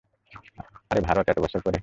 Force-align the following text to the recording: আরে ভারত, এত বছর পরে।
আরে 0.91 1.01
ভারত, 1.01 1.25
এত 1.29 1.37
বছর 1.39 1.59
পরে। 1.65 1.77